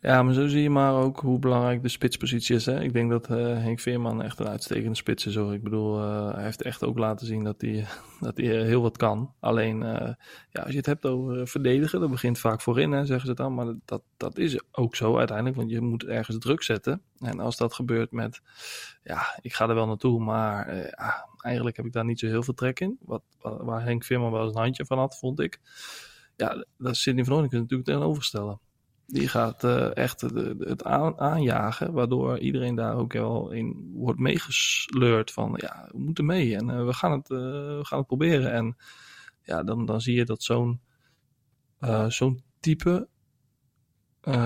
[0.00, 2.66] Ja, maar zo zie je maar ook hoe belangrijk de spitspositie is.
[2.66, 2.80] Hè?
[2.80, 5.34] Ik denk dat uh, Henk Veerman echt een uitstekende spits is.
[5.34, 5.54] Hoor.
[5.54, 7.86] Ik bedoel, uh, hij heeft echt ook laten zien dat hij,
[8.20, 9.34] dat hij heel wat kan.
[9.40, 9.78] Alleen,
[10.50, 13.54] ja, als je het hebt over verdedigen, dat begint vaak voorin, hè, zeggen ze dan.
[13.54, 17.02] Maar dat, dat is ook zo uiteindelijk, want je moet ergens druk zetten.
[17.18, 18.40] En als dat gebeurt met,
[19.02, 20.66] ja, ik ga er wel naartoe, maar
[21.38, 22.98] eigenlijk heb ik daar niet zo heel veel trek in.
[23.00, 25.60] Wat, waar Henk Veerman wel eens een handje van had, vond ik.
[26.36, 28.60] Ja, dat Sidney van Oornik natuurlijk tegenovergestellen.
[29.10, 30.20] Die gaat uh, echt
[30.58, 36.24] het aan, aanjagen, waardoor iedereen daar ook wel in wordt meegesleurd van ja, we moeten
[36.24, 38.52] mee en uh, we, gaan het, uh, we gaan het proberen.
[38.52, 38.76] En
[39.42, 40.80] ja, dan, dan zie je dat zo'n
[42.08, 43.08] zo'n type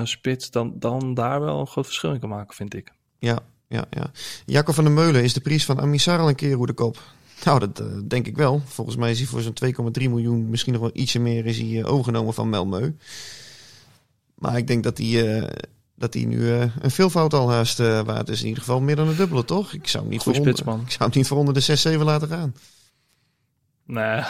[0.05, 2.93] spits dan, dan daar wel een groot verschil in kan maken, vind ik.
[3.19, 4.11] Ja, ja, ja.
[4.47, 7.03] Jacob van der Meulen is de prijs van Amisar al een keer hoe de kop.
[7.45, 8.63] Nou, dat denk ik wel.
[8.65, 9.57] Volgens mij is hij voor zo'n
[10.01, 12.91] 2,3 miljoen, misschien nog wel ietsje meer, is hij overgenomen van Melmeu.
[14.43, 15.49] Maar ik denk dat hij, uh,
[15.95, 18.41] dat hij nu uh, een veelvoud al haast uh, waard is.
[18.41, 19.73] In ieder geval meer dan een dubbele, toch?
[19.73, 22.29] Ik zou hem niet, voor onder, ik zou hem niet voor onder de 6-7 laten
[22.29, 22.55] gaan.
[23.85, 24.23] Nee,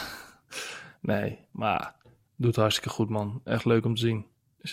[1.13, 1.95] nee, maar
[2.37, 3.41] doet hartstikke goed, man.
[3.45, 4.27] Echt leuk om te zien.
[4.61, 4.73] Is,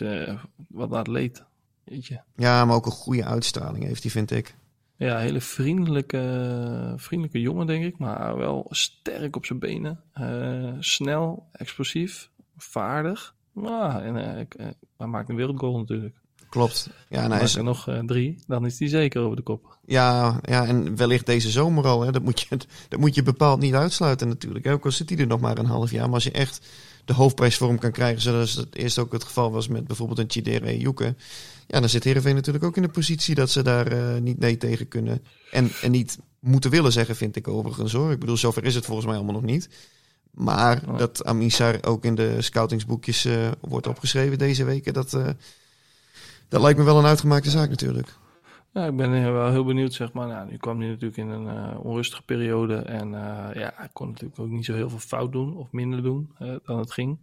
[0.68, 1.44] wat een atleet,
[1.84, 2.20] weet je.
[2.36, 4.56] Ja, maar ook een goede uitstraling heeft hij, vind ik.
[4.96, 7.98] Ja, hele vriendelijke, vriendelijke jongen, denk ik.
[7.98, 10.04] Maar wel sterk op zijn benen.
[10.80, 13.38] snel, explosief, vaardig.
[13.62, 14.68] Nou, en uh,
[14.98, 16.16] hij maakt een wereldgoal natuurlijk.
[16.50, 16.90] Klopt.
[17.10, 19.78] Ja, en hij is er nog uh, drie, dan is hij zeker over de kop.
[19.86, 22.02] Ja, ja, en wellicht deze zomer al.
[22.02, 22.12] Hè.
[22.12, 22.58] Dat, moet je,
[22.90, 24.68] dat moet je bepaald niet uitsluiten natuurlijk.
[24.68, 26.06] Ook al zit hij er nog maar een half jaar.
[26.06, 26.68] Maar als je echt
[27.06, 30.20] de hoofdprijs voor hem kan krijgen, zoals het eerst ook het geval was met bijvoorbeeld
[30.20, 31.16] een Chidere Joeke.
[31.68, 34.58] Ja, dan zit Heerenveen natuurlijk ook in de positie dat ze daar uh, niet nee
[34.58, 35.24] tegen kunnen.
[35.52, 38.12] En, en niet moeten willen zeggen, vind ik overigens hoor.
[38.12, 39.70] Ik bedoel, zover is het volgens mij allemaal nog niet.
[40.32, 40.98] Maar oh.
[40.98, 45.28] dat Amisar ook in de scoutingsboekjes uh, wordt opgeschreven deze weken, dat, uh,
[46.48, 48.18] dat lijkt me wel een uitgemaakte zaak natuurlijk.
[48.74, 50.28] Ja, ik ben wel heel benieuwd, zeg maar.
[50.28, 52.76] Nou, nu kwam hij natuurlijk in een uh, onrustige periode.
[52.76, 53.10] En
[53.54, 56.80] ja, hij kon natuurlijk ook niet zo heel veel fout doen of minder doen dan
[56.80, 57.18] het ging.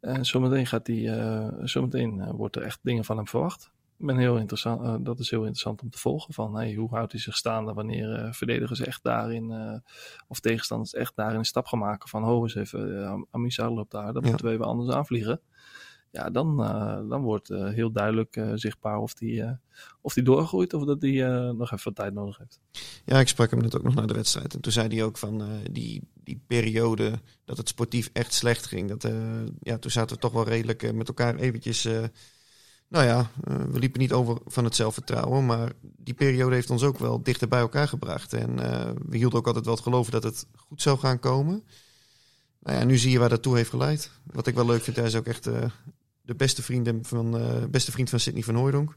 [0.00, 4.82] En zometeen gaat hij, zometeen wordt er echt dingen van hem verwacht ben heel interessant,
[4.82, 6.34] uh, dat is heel interessant om te volgen.
[6.34, 9.78] Van hey, hoe houdt hij zich staande wanneer uh, verdedigers echt daarin, uh,
[10.28, 14.12] of tegenstanders echt daarin een stap gaan maken van, ho eens even, Amisa loopt daar,
[14.12, 14.28] dan ja.
[14.28, 15.40] moeten we even anders aanvliegen.
[16.10, 16.56] Ja, dan,
[17.08, 19.44] dan wordt heel duidelijk zichtbaar of die,
[20.00, 21.12] of die doorgroeit of dat hij
[21.52, 22.60] nog even wat tijd nodig heeft.
[23.04, 24.54] Ja, ik sprak hem net ook nog na de wedstrijd.
[24.54, 27.12] En toen zei hij ook van die, die periode
[27.44, 28.88] dat het sportief echt slecht ging.
[28.88, 29.12] Dat,
[29.60, 31.88] ja, toen zaten we toch wel redelijk met elkaar eventjes
[32.94, 36.82] Nou ja, uh, we liepen niet over van het zelfvertrouwen, maar die periode heeft ons
[36.82, 38.32] ook wel dichter bij elkaar gebracht.
[38.32, 41.64] En uh, we hielden ook altijd wel het geloven dat het goed zou gaan komen.
[42.60, 44.10] Nou ja, nu zie je waar dat toe heeft geleid.
[44.24, 45.64] Wat ik wel leuk vind, hij is ook echt uh,
[46.20, 48.96] de beste, vrienden van, beste vriend van Sidney van Hooydonk.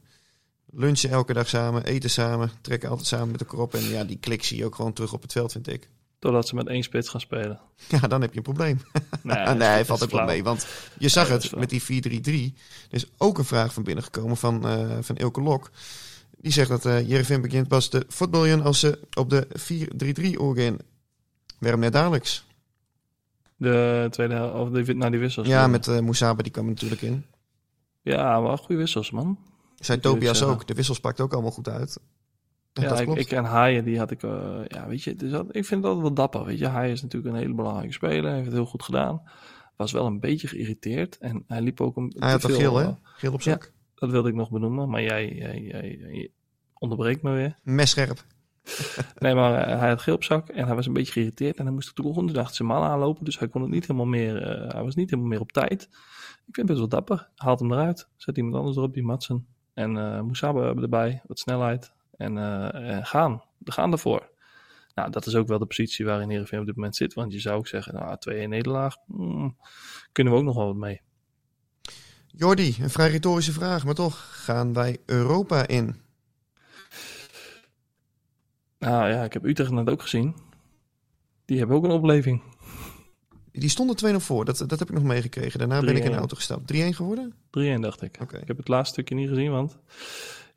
[0.66, 3.74] Lunchen elke dag samen, eten samen, trekken altijd samen met de krop.
[3.74, 5.90] En ja, die klik zie je ook gewoon terug op het veld, vind ik.
[6.20, 7.60] Totdat ze met één spits gaan spelen.
[7.88, 8.82] Ja, dan heb je een probleem.
[9.22, 10.44] Nee, nee valt ook wel mee.
[10.44, 11.86] Want je zag het met die 4-3-3.
[12.90, 15.72] Er is ook een vraag van binnen gekomen van, uh, van Ilke Lok.
[16.38, 19.48] Die zegt dat uh, Jerevin begint pas de voetballen als ze op de
[20.36, 20.78] 4-3-3 oorgaan.
[21.60, 22.46] Waarom net dadelijks?
[23.56, 25.48] De tweede of de, nou, die wissels.
[25.48, 27.26] Ja, met uh, Moussaba, die kwam natuurlijk in.
[28.02, 29.38] Ja, wel goede wissels, man.
[29.80, 30.68] Zijn Tobias ook.
[30.68, 32.00] De wissels pakt ook allemaal goed uit.
[32.82, 35.66] Ja, ik, ik, en Haaien, die had ik, uh, ja, weet je, dus dat, ik
[35.66, 36.68] vind het altijd wel dapper, weet je.
[36.68, 39.22] Haaien is natuurlijk een hele belangrijke speler, heeft het heel goed gedaan.
[39.76, 42.86] Was wel een beetje geïrriteerd en hij liep ook een Hij had geel, hè?
[42.86, 43.64] Eh, geel op zak.
[43.64, 46.32] Ja, dat wilde ik nog benoemen, maar jij, jij, jij, jij
[46.74, 47.58] onderbreekt me weer.
[47.64, 48.24] Messcherp.
[49.20, 51.66] nee, maar uh, hij had geel op zak en hij was een beetje geïrriteerd en
[51.66, 54.42] hij moest de grond achter zijn man aanlopen, dus hij kon het niet helemaal meer,
[54.42, 55.82] uh, hij was niet helemaal meer op tijd.
[56.48, 57.30] Ik vind het best wel dapper.
[57.36, 59.48] Haalt hem eruit, zet iemand anders erop, die Matsen.
[59.74, 61.92] En uh, Moesaba erbij, wat snelheid.
[62.18, 63.44] En uh, gaan.
[63.58, 64.30] We gaan ervoor.
[64.94, 67.14] Nou, dat is ook wel de positie waarin Heerenveen op dit moment zit.
[67.14, 69.58] Want je zou ook zeggen, nou, 2-1 nederlaag, hmm,
[70.12, 71.02] kunnen we ook nog wel wat mee.
[72.28, 75.96] Jordi, een vrij retorische vraag, maar toch, gaan wij Europa in?
[78.80, 80.36] Nou ja, ik heb Utrecht net ook gezien.
[81.46, 82.42] Die hebben ook een opleving.
[83.52, 85.60] Die stonden 2-0 voor, dat, dat heb ik nog meegekregen.
[85.60, 86.74] Daarna ben ik in de auto gestapt.
[86.74, 87.34] 3-1 geworden?
[87.34, 88.18] 3-1 dacht ik.
[88.22, 88.42] Okay.
[88.42, 89.80] Ik heb het laatste stukje niet gezien, want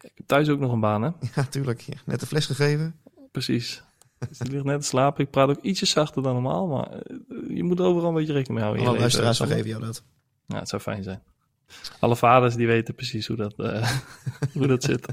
[0.05, 1.11] ik heb thuis ook nog een baan, hè?
[1.35, 1.81] Ja, tuurlijk.
[1.81, 1.95] Ja.
[2.05, 2.95] Net de fles gegeven.
[3.33, 3.83] Precies.
[4.29, 5.25] Dus die ligt net te slapen.
[5.25, 7.17] Ik praat ook ietsje zachter dan normaal, maar eh,
[7.49, 8.87] je moet overal een beetje rekening mee houden.
[8.87, 10.03] Alle luisteraars vergeven jou dat.
[10.47, 11.23] Ja, het zou fijn zijn.
[11.99, 13.91] Alle vaders die weten precies hoe dat, uh,
[14.55, 15.07] hoe dat zit.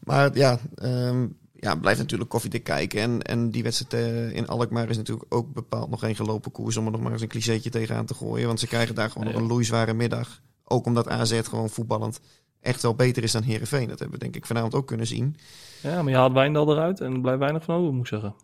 [0.00, 3.00] Maar ja, um, ja, blijft natuurlijk koffiedik kijken.
[3.00, 6.76] En, en die wedstrijd uh, in Alkmaar is natuurlijk ook bepaald nog geen gelopen koers...
[6.76, 8.46] om er nog maar eens een clichétje tegenaan te gooien.
[8.46, 10.40] Want ze krijgen daar gewoon nog een loeizware middag.
[10.64, 12.20] Ook omdat AZ gewoon voetballend
[12.66, 13.88] echt wel beter is dan Herenveen.
[13.88, 15.36] Dat hebben we denk ik vanavond ook kunnen zien.
[15.82, 18.34] Ja, maar je haalt Wijndal eruit en er blijft weinig van over, moet ik zeggen.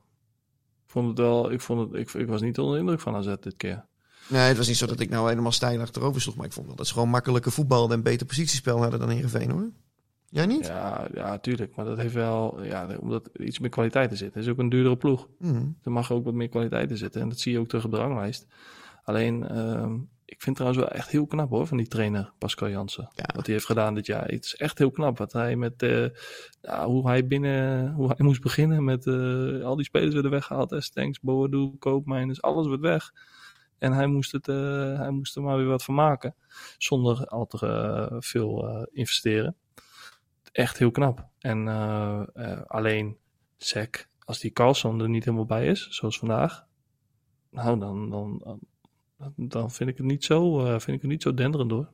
[0.84, 3.14] Ik vond het wel, ik, vond het, ik, ik was niet onder de indruk van
[3.14, 3.84] AZ dit keer.
[4.28, 6.36] Nee, het was niet zo dat ik nou helemaal stijl achterover sloeg.
[6.36, 9.50] Maar ik vond wel dat ze gewoon makkelijke voetbal en beter positiespel hadden dan Herenveen
[9.50, 9.70] hoor.
[10.28, 10.66] Jij niet?
[10.66, 11.76] Ja, ja, tuurlijk.
[11.76, 14.38] Maar dat heeft wel, ja, omdat iets meer kwaliteit te zitten.
[14.38, 15.28] Het is ook een duurdere ploeg.
[15.38, 15.76] Mm.
[15.82, 17.20] Er mag ook wat meer kwaliteit in zitten.
[17.20, 18.46] En dat zie je ook terug op de ranglijst.
[19.04, 19.92] Alleen, uh,
[20.24, 23.08] ik vind trouwens wel echt heel knap hoor, van die trainer Pascal Jansen.
[23.14, 23.24] Ja.
[23.34, 24.24] Wat hij heeft gedaan dit jaar.
[24.28, 26.06] Het is echt heel knap wat hij met, uh,
[26.62, 30.74] nou, hoe hij binnen, hoe hij moest beginnen met uh, al die spelers werden weggehaald.
[30.78, 33.12] Stanks, Boadu, Koopmijn, dus alles werd weg.
[33.78, 36.34] En hij moest, het, uh, hij moest er maar weer wat van maken.
[36.78, 39.56] Zonder al te veel investeren.
[40.52, 41.28] Echt heel knap.
[41.38, 41.68] En
[42.66, 43.16] alleen
[43.56, 46.66] Sek, als die Carlson er niet helemaal bij is, zoals vandaag.
[47.50, 48.60] Nou, dan, dan,
[49.36, 51.88] dan vind ik het niet zo, uh, vind ik het niet zo denderend hoor.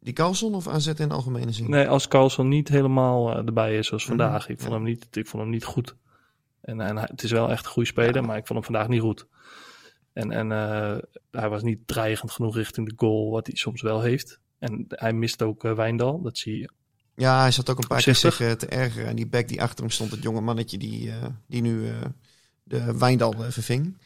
[0.00, 1.70] Die Carlson of AZ in algemene zin?
[1.70, 4.48] Nee, als Carlson niet helemaal uh, erbij is zoals mhm, vandaag.
[4.48, 5.96] Ik vond, hem niet, ik vond hem niet goed.
[6.60, 9.00] En, en het is wel echt een goede speler, maar ik vond hem vandaag niet
[9.00, 9.26] goed.
[10.12, 10.96] En, en uh,
[11.30, 14.40] hij was niet dreigend genoeg richting de goal, wat hij soms wel heeft.
[14.58, 16.70] En hij mist ook Wijndal, dat zie je.
[17.14, 19.08] Ja, hij zat ook een paar keer zich te ergeren.
[19.08, 21.12] En die back die achter hem stond, het jonge mannetje die,
[21.46, 21.90] die nu
[22.68, 23.96] de Wijndal uh, verving.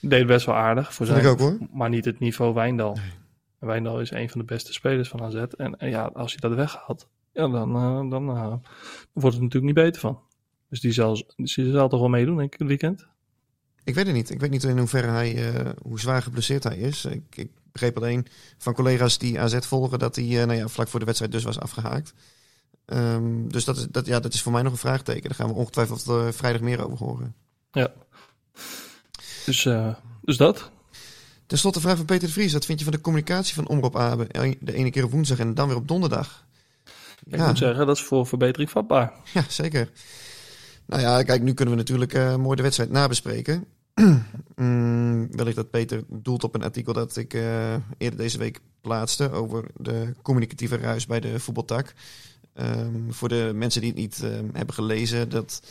[0.00, 1.58] Deed best wel aardig voor zijn, ik ook, hoor.
[1.72, 2.94] maar niet het niveau Wijndal.
[2.94, 3.10] Nee.
[3.58, 5.34] Wijndal is een van de beste spelers van AZ.
[5.34, 8.54] En, en ja, als hij dat weghaalt, ja, dan, uh, dan uh,
[9.12, 10.20] wordt het natuurlijk niet beter van.
[10.68, 13.06] Dus die zal, die zal toch wel meedoen, denk ik, het weekend?
[13.84, 14.30] Ik weet het niet.
[14.30, 15.52] Ik weet niet in hoeverre hij,
[15.82, 17.04] hoe zwaar geblesseerd hij is.
[17.04, 18.26] Ik, ik, begreep alleen
[18.58, 21.60] van collega's die AZ volgen dat hij nou ja, vlak voor de wedstrijd dus was
[21.60, 22.14] afgehaakt.
[22.86, 25.22] Um, dus dat is, dat, ja, dat is voor mij nog een vraagteken.
[25.22, 27.34] Daar gaan we ongetwijfeld vrijdag meer over horen.
[27.72, 27.92] Ja.
[29.44, 30.70] Dus, uh, dus dat.
[31.46, 32.52] Ten slotte de vraag van Peter de Vries.
[32.52, 34.26] Wat vind je van de communicatie van Omroep Abe?
[34.60, 36.46] De ene keer op woensdag en dan weer op donderdag.
[37.26, 39.12] Ik moet zeggen, dat is voor verbetering vatbaar.
[39.32, 39.90] Ja, zeker.
[40.86, 43.64] Nou ja, kijk, nu kunnen we natuurlijk uh, mooi de wedstrijd nabespreken.
[44.56, 49.30] mm, wellicht dat Peter doelt op een artikel dat ik uh, eerder deze week plaatste
[49.30, 51.92] over de communicatieve ruis bij de voetbaltak.
[52.54, 55.62] Um, voor de mensen die het niet uh, hebben gelezen, dat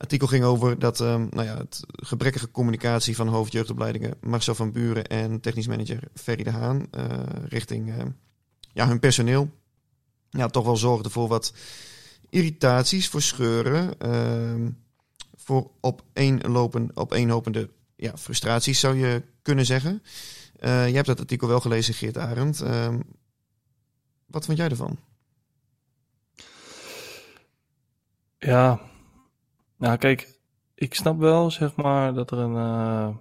[0.00, 5.06] artikel ging over dat um, nou ja, het gebrekkige communicatie van hoofdjeugdopleidingen Marcel van Buren
[5.06, 7.06] en technisch manager Ferry de Haan uh,
[7.48, 7.94] richting uh,
[8.72, 9.50] ja, hun personeel
[10.30, 11.54] ja, toch wel zorgde voor wat
[12.30, 14.68] irritaties, voor scheuren, uh,
[15.36, 20.02] voor opeenlopen, opeenhopende ja, frustraties zou je kunnen zeggen.
[20.60, 22.58] Uh, je hebt dat artikel wel gelezen, Geert Arend.
[24.26, 24.98] Wat vond jij ervan?
[28.38, 28.89] Ja,
[29.80, 30.38] nou kijk,
[30.74, 33.16] ik snap wel zeg maar dat er een uh,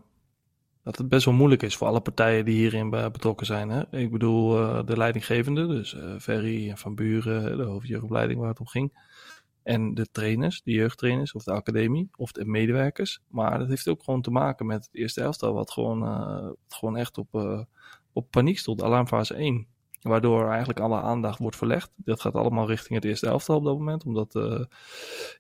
[0.83, 3.69] dat het best wel moeilijk is voor alle partijen die hierin betrokken zijn.
[3.69, 3.97] Hè?
[3.97, 8.59] Ik bedoel uh, de leidinggevende, dus uh, Ferry en Van Buren, de hoofdjeugdopleiding waar het
[8.59, 9.07] om ging.
[9.63, 13.19] En de trainers, de jeugdtrainers of de academie of de medewerkers.
[13.27, 17.17] Maar dat heeft ook gewoon te maken met het eerste elftal, wat gewoon, gewoon echt
[17.17, 17.67] op,
[18.13, 19.67] op paniek stond, alarmfase 1.
[20.01, 21.91] Waardoor eigenlijk alle aandacht wordt verlegd.
[21.95, 24.63] Dat gaat allemaal richting het eerste elftal op dat moment, om dat uh,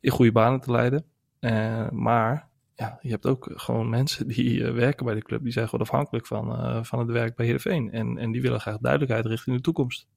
[0.01, 1.05] in goede banen te leiden.
[1.39, 5.51] Uh, maar ja, je hebt ook gewoon mensen die uh, werken bij de club, die
[5.51, 7.91] zijn gewoon afhankelijk van, van het werk bij Heerenveen.
[7.91, 10.07] En, en die willen graag duidelijkheid richting de toekomst.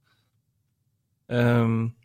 [1.26, 1.96] Um,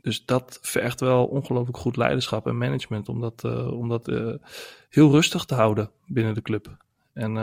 [0.00, 4.06] dus dat vergt wel ongelooflijk goed leiderschap en management om dat, om dat
[4.88, 6.76] heel rustig te houden binnen de club.
[7.12, 7.36] En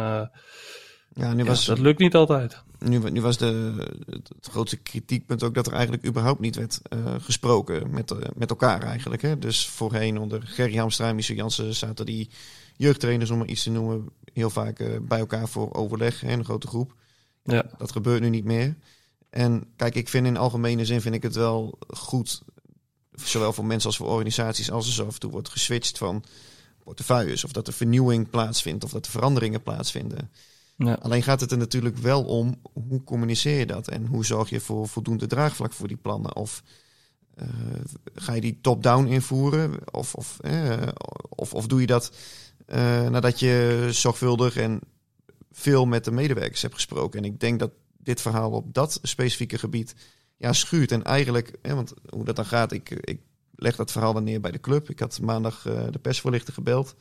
[1.14, 2.64] ja, nu was, dat lukt niet altijd.
[2.80, 3.74] Nu, nu was de,
[4.10, 8.50] het grootste kritiekpunt ook dat er eigenlijk überhaupt niet werd uh, gesproken met, uh, met
[8.50, 9.22] elkaar eigenlijk.
[9.22, 9.40] Hè?
[9.40, 12.30] Dus voorheen onder Gerry Hamstra en Michel Jansen zaten die
[12.78, 16.46] jeugdtrainers, om maar iets te noemen, heel vaak uh, bij elkaar voor overleg, hè, een
[16.46, 16.94] grote groep.
[17.44, 17.66] Ja.
[17.78, 18.76] Dat gebeurt nu niet meer.
[19.30, 22.42] En kijk, ik vind in algemene zin vind ik het wel goed,
[23.14, 26.24] zowel voor mensen als voor organisaties, als er zo af en toe wordt geswitcht van
[26.84, 30.32] portefeuilles, of dat er vernieuwing plaatsvindt, of dat er veranderingen plaatsvinden.
[30.86, 34.60] Alleen gaat het er natuurlijk wel om hoe communiceer je dat en hoe zorg je
[34.60, 36.36] voor voldoende draagvlak voor die plannen?
[36.36, 36.64] Of
[37.42, 37.48] uh,
[38.14, 39.94] ga je die top-down invoeren?
[39.94, 40.88] Of, of, uh,
[41.30, 42.12] of, of doe je dat
[42.68, 44.80] uh, nadat je zorgvuldig en
[45.52, 47.20] veel met de medewerkers hebt gesproken?
[47.20, 49.96] En ik denk dat dit verhaal op dat specifieke gebied
[50.38, 50.92] ja, schuurt.
[50.92, 53.22] En eigenlijk, want hoe dat dan gaat, ik, ik
[53.56, 54.90] leg dat verhaal dan neer bij de club.
[54.90, 55.62] Ik had maandag
[55.92, 56.96] de persvoorlichter gebeld.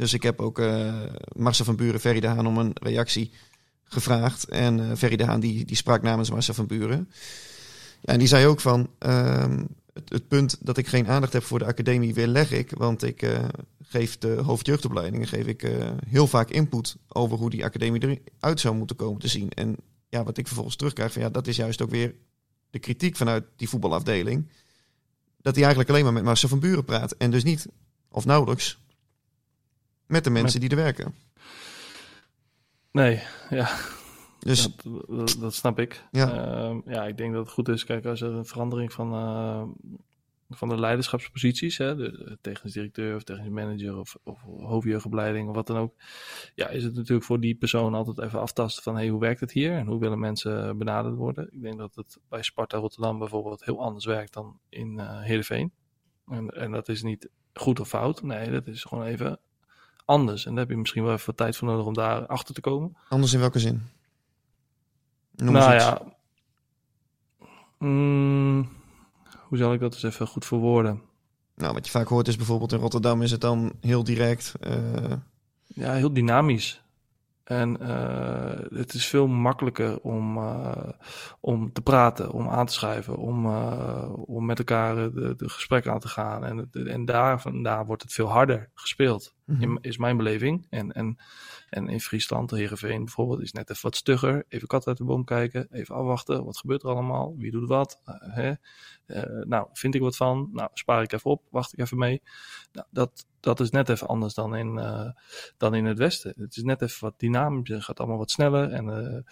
[0.00, 0.94] Dus ik heb ook uh,
[1.36, 3.32] Marcel van Buren, Ferry de Haan om een reactie
[3.84, 4.48] gevraagd.
[4.48, 7.10] En uh, Ferry de Haan die, die sprak namens Marcel van Buren.
[8.00, 9.56] Ja, en die zei ook van, uh,
[9.92, 12.70] het, het, punt dat ik geen aandacht heb voor de academie weerleg ik.
[12.70, 13.38] Want ik uh,
[13.82, 15.70] geef de hoofdjeugdopleidingen geef ik,
[16.08, 19.50] heel vaak input over hoe die academie eruit zou moeten komen te zien.
[19.50, 19.76] En
[20.08, 22.14] ja, wat ik vervolgens terugkrijg, van ja, dat is juist ook weer
[22.70, 24.48] de kritiek vanuit die voetbalafdeling.
[25.40, 27.12] Dat hij eigenlijk alleen maar met Marcel van Buren praat.
[27.12, 27.66] En dus niet,
[28.08, 28.79] of nauwelijks,
[30.10, 31.14] met de mensen die er werken.
[32.92, 33.68] Nee, ja.
[34.38, 34.76] Dus,
[35.08, 36.04] dat, dat, snap ik.
[36.10, 36.58] Ja.
[36.70, 37.84] Uh, ja, ik denk dat het goed is.
[37.84, 39.62] Kijk, als er een verandering van, uh,
[40.48, 45.66] van de leiderschapsposities, hè, de technisch directeur of technisch manager of, of hoofdjeugdopleiding of wat
[45.66, 45.94] dan ook,
[46.54, 49.52] ja, is het natuurlijk voor die persoon altijd even aftasten van hey, hoe werkt het
[49.52, 51.48] hier en hoe willen mensen benaderd worden.
[51.52, 55.72] Ik denk dat het bij Sparta Rotterdam bijvoorbeeld heel anders werkt dan in uh, Heerenveen.
[56.26, 58.22] En, en dat is niet goed of fout.
[58.22, 59.40] Nee, dat is gewoon even
[60.10, 60.46] anders.
[60.46, 62.60] En daar heb je misschien wel even wat tijd voor nodig om daar achter te
[62.60, 62.96] komen.
[63.08, 63.82] Anders in welke zin?
[65.36, 66.02] Noem nou ja.
[67.78, 68.68] Mm,
[69.48, 71.00] hoe zal ik dat eens even goed verwoorden?
[71.54, 74.52] Nou, wat je vaak hoort is bijvoorbeeld in Rotterdam is het dan heel direct.
[74.60, 75.12] Uh...
[75.66, 76.82] Ja, heel dynamisch.
[77.50, 80.88] En uh, het is veel makkelijker om, uh,
[81.40, 85.92] om te praten, om aan te schrijven, om, uh, om met elkaar de, de gesprekken
[85.92, 86.44] aan te gaan.
[86.44, 89.78] En, en daar vandaan wordt het veel harder gespeeld, mm-hmm.
[89.80, 90.66] is mijn beleving.
[90.68, 91.18] En, en
[91.70, 94.44] en in Friesland, Heerenveen bijvoorbeeld, is net even wat stugger.
[94.48, 96.44] Even kat uit de boom kijken, even afwachten.
[96.44, 97.34] Wat gebeurt er allemaal?
[97.36, 98.00] Wie doet wat?
[98.06, 98.52] Uh, hè?
[99.06, 100.48] Uh, nou, vind ik wat van?
[100.52, 102.22] Nou, spaar ik even op, wacht ik even mee.
[102.72, 105.10] Nou, dat, dat is net even anders dan in, uh,
[105.56, 106.34] dan in het Westen.
[106.36, 108.70] Het is net even wat dynamischer, het gaat allemaal wat sneller.
[108.70, 109.24] En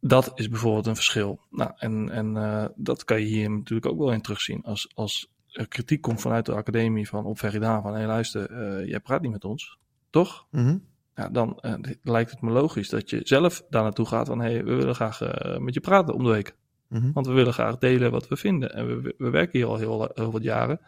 [0.00, 1.40] dat is bijvoorbeeld een verschil.
[1.50, 4.62] Nou, en, en dat kan je hier natuurlijk ook wel in terugzien.
[4.62, 8.86] Als, als er kritiek komt vanuit de academie van op Veridaan van hé hey, luister,
[8.86, 9.78] jij praat niet met ons,
[10.10, 10.46] toch?
[10.50, 14.40] Mm ja, dan uh, lijkt het me logisch dat je zelf daar naartoe gaat van
[14.40, 16.56] hé, hey, we willen graag uh, met je praten om de week.
[16.88, 17.12] Mm -hmm.
[17.12, 18.74] Want we willen graag delen wat we vinden.
[18.74, 20.80] En we, we werken hier al heel, heel wat jaren.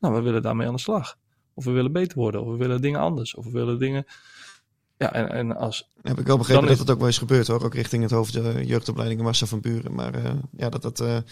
[0.00, 1.16] Nou, we willen daarmee aan de slag.
[1.54, 4.04] Of we willen beter worden, of we willen dingen anders, of we willen dingen.
[4.96, 5.90] Ja, en, en als.
[6.02, 6.78] Heb ik wel begrepen dat is...
[6.78, 7.64] het ook wel eens gebeurt hoor.
[7.64, 9.94] Ook richting het hoofd de jeugdopleiding Massa van Buren.
[9.94, 11.24] Maar uh, ja, dat dat een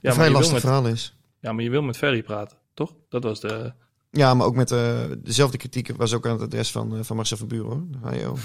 [0.00, 1.16] ja, vrij lastig met, verhaal is.
[1.40, 2.94] Ja, maar je wil met Ferry praten, toch?
[3.08, 3.72] Dat was de.
[4.18, 7.16] Ja, maar ook met uh, dezelfde kritiek was ook aan het adres van, uh, van
[7.16, 7.68] Marcel van Buren
[8.02, 8.38] hoor.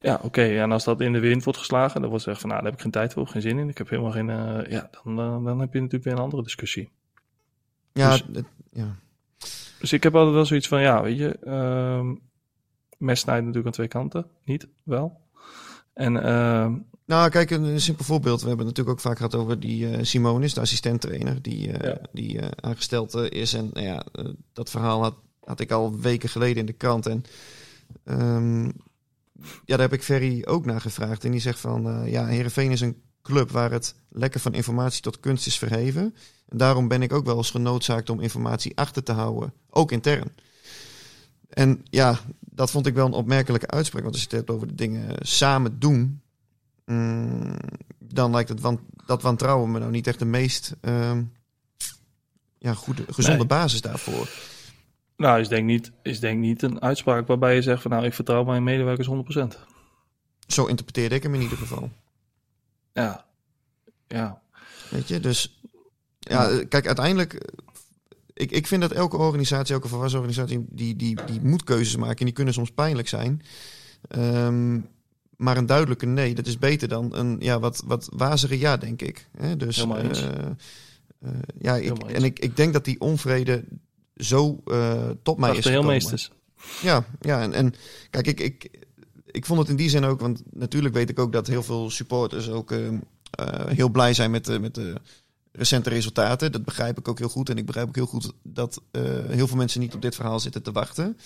[0.00, 0.26] Ja, oké.
[0.26, 0.58] Okay.
[0.58, 2.78] En als dat in de wind wordt geslagen, dan wordt zeggen van nou, daar heb
[2.78, 3.68] ik geen tijd voor, geen zin in.
[3.68, 4.28] Ik heb helemaal geen.
[4.28, 6.90] Uh, ja, dan, dan heb je natuurlijk weer een andere discussie.
[7.92, 8.96] Ja, dus, het, ja.
[9.78, 12.10] Dus ik heb altijd wel zoiets van ja, weet je, uh,
[12.98, 14.26] mes snijdt natuurlijk aan twee kanten.
[14.44, 15.20] Niet, wel.
[15.96, 16.72] En uh,
[17.04, 18.40] nou, kijk, een, simpel voorbeeld.
[18.40, 21.98] We hebben het natuurlijk ook vaak gehad over die uh, Simonis, de assistenttrainer, die, ja.
[22.12, 23.54] die aangesteld is.
[23.54, 24.06] En nou ja,
[24.52, 27.06] dat verhaal had, had ik al weken geleden in de krant.
[27.06, 27.24] En
[28.04, 28.64] um,
[29.42, 31.24] ja, daar heb ik Ferry ook naar gevraagd.
[31.24, 35.20] En die zegt van, ja, Herenveen is een club waar het lekken van informatie tot
[35.20, 36.14] kunst is verheven.
[36.48, 40.32] En daarom ben ik ook wel eens genoodzaakt om informatie achter te houden, ook intern.
[41.48, 42.18] En ja,
[42.56, 44.02] dat vond ik wel een opmerkelijke uitspraak.
[44.02, 46.22] Want als je het hebt over de dingen samen doen,
[46.84, 47.56] mm,
[47.98, 51.18] dan lijkt het want, dat wantrouwen me nou niet echt de meest uh,
[52.58, 53.46] ja, goede, gezonde Nee.
[53.46, 54.28] basis daarvoor.
[55.16, 58.14] Nou, is denk, niet, is denk niet een uitspraak waarbij je zegt van nou, ik
[58.14, 59.42] vertrouw mijn medewerkers 100%.
[60.46, 61.90] Zo interpreteerde ik hem in ieder geval.
[62.92, 63.26] Ja,
[64.06, 64.42] ja.
[64.90, 65.60] Weet je, dus
[66.18, 67.52] ja, kijk, uiteindelijk.
[68.36, 72.18] Ik, ik vind dat elke organisatie, elke volwassen organisatie, die, die, die moet keuzes maken.
[72.18, 73.42] En die kunnen soms pijnlijk zijn.
[74.08, 74.80] Ehm,
[75.36, 79.02] maar een duidelijke nee, dat is beter dan een ja, wat, wat wazige ja, denk
[79.02, 79.28] ik.
[79.38, 79.56] Hè?
[79.56, 80.08] Dus, eh,
[81.20, 83.64] eh, ja, ik, en ik, ik denk dat die onvrede
[84.16, 86.30] zo eh, tot mij is heel meesters.
[86.82, 87.74] Ja, ja en, en
[88.10, 88.70] kijk, ik, ik,
[89.26, 91.90] ik vond het in die zin ook, want natuurlijk weet ik ook dat heel veel
[91.90, 92.86] supporters ook eh,
[93.30, 94.94] eh, heel blij zijn met met de
[95.56, 96.52] recente resultaten.
[96.52, 97.48] Dat begrijp ik ook heel goed.
[97.48, 100.40] En ik begrijp ook heel goed dat eh, heel veel mensen niet op dit verhaal
[100.40, 101.18] zitten te wachten.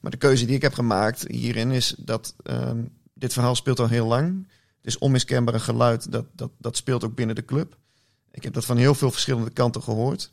[0.00, 2.82] Maar de keuze die ik heb gemaakt hierin is dat ehm,
[3.14, 4.46] dit verhaal speelt al heel lang.
[4.76, 7.76] Het is onmiskenbaar een geluid dat, dat, dat speelt ook binnen de club.
[8.32, 10.32] Ik heb dat van heel veel verschillende kanten gehoord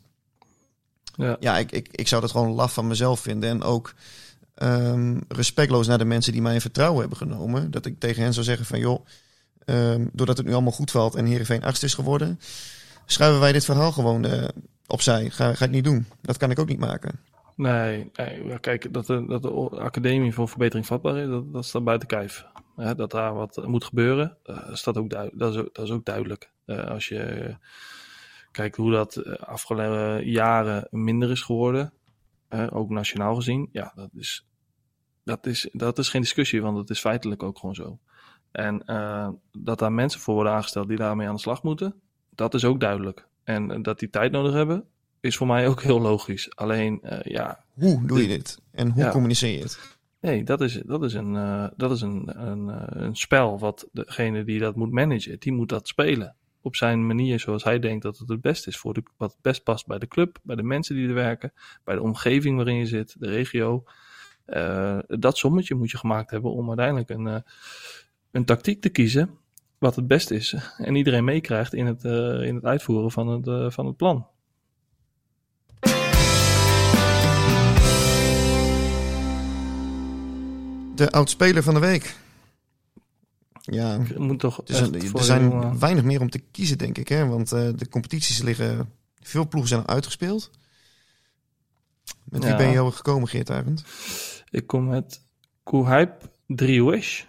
[1.15, 1.37] Ja.
[1.39, 3.49] ja, ik, ik, ik zou dat gewoon laf van mezelf vinden.
[3.49, 3.93] En ook
[4.53, 7.71] ehm, respectloos naar de mensen die mij in vertrouwen hebben genomen.
[7.71, 9.05] Dat ik tegen hen zou zeggen van joh,
[9.65, 12.39] ehm, doordat het nu allemaal goed valt en Heerenveen achtste is geworden,
[13.05, 14.47] schuiven wij dit verhaal gewoon eh,
[14.87, 15.29] opzij.
[15.29, 16.05] Ga, ga ik niet doen.
[16.21, 17.19] Dat kan ik ook niet maken.
[17.55, 21.83] Nee, nee kijk, dat de, dat de Academie voor Verbetering Vatbaar is, dat, dat staat
[21.83, 22.45] buiten kijf.
[22.75, 26.51] Hè, dat daar wat moet gebeuren, eh, staat ook dat, is dat is ook duidelijk.
[26.65, 27.55] Eh, als je eh,
[28.55, 31.93] kijkt hoe dat eh, afgelopen jaren minder is geworden,
[32.47, 34.47] eh, ook nationaal gezien, ja, dat is,
[35.23, 37.99] dat, is, dat is geen discussie, want het is feitelijk ook gewoon zo.
[38.51, 42.01] En eh, dat daar mensen voor worden aangesteld die daarmee aan de slag moeten,
[42.35, 43.27] dat is ook duidelijk.
[43.43, 44.83] En eh, dat die tijd nodig hebben,
[45.19, 46.55] is voor mij ook heel logisch.
[46.55, 48.59] Alleen, eh, ja, Hoe doe je dit?
[48.71, 49.11] En hoe Ja.
[49.11, 49.97] communiceer je het?
[50.21, 52.67] nee, dat is, dat is, een, eh, dat is een, een,
[53.03, 56.35] een spel wat degene die dat moet managen, die moet dat spelen.
[56.61, 59.41] Op zijn manier zoals hij denkt dat het het beste is voor de, wat het
[59.41, 62.75] best past bij de club, bij de mensen die er werken, bij de omgeving waarin
[62.75, 63.83] je zit, de regio.
[65.07, 67.43] Dat sommetje moet je gemaakt hebben om uiteindelijk een,
[68.31, 69.37] een tactiek te kiezen
[69.85, 70.55] wat het beste is.
[70.77, 74.27] En iedereen meekrijgt in het, eh, in het uitvoeren van het, eh, van het plan.
[80.95, 82.15] De oudspeler van de week.
[83.61, 87.07] Ja, moet toch er zijn, er zijn weinig meer om te kiezen, denk ik.
[87.07, 87.27] Hè?
[87.27, 88.93] Want eh, de competities liggen...
[89.21, 90.51] Veel ploegen zijn uitgespeeld.
[92.23, 93.83] Met wie ben je gekomen, Geert Arend?
[94.49, 95.21] Ik kom met
[95.63, 96.17] Koehype
[96.47, 97.23] 3 Wish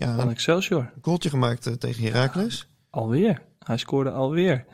[0.00, 0.92] Ja, van een Excelsior.
[1.02, 2.68] goaltje gemaakt eh, tegen Heracles.
[2.90, 3.42] Alweer.
[3.58, 4.64] Hij scoorde alweer.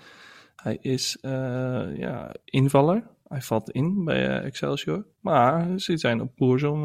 [0.57, 3.03] Hij is eh, ja, invaller.
[3.29, 5.07] Hij valt in bij eh, Excelsior.
[5.21, 6.85] Maar ze zijn op koers om,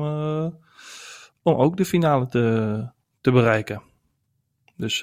[1.42, 2.88] om ook de finale te,
[3.22, 3.82] te bereiken.
[4.76, 5.02] Dus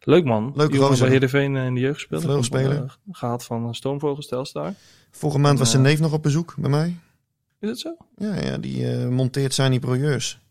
[0.00, 0.52] leuk man.
[0.54, 2.50] Leuke Jongen bij Heerenveen in de jeugd gespeeld.
[2.52, 4.74] Eh, gehaald van een Stoomvogels daar.
[5.10, 6.96] Vorige maand was zijn neef nog op bezoek bij mij.
[7.60, 7.96] Is het zo?
[8.16, 10.41] Ja, ja die monteert Sani Projeurs.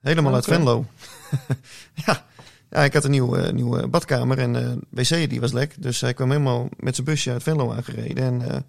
[0.00, 0.44] Helemaal uit.
[0.44, 0.84] Venlo.
[2.06, 2.24] ja.
[2.70, 5.82] ja, ik had een nieuwe, nieuwe badkamer en eh wc die was lek.
[5.82, 8.24] Dus hij kwam helemaal met zijn busje uit Venlo aangereden.
[8.24, 8.60] En eh,